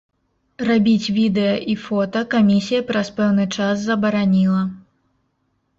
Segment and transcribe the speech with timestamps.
[0.69, 4.61] Рабіць відэа і фота камісія праз пэўны час забараніла.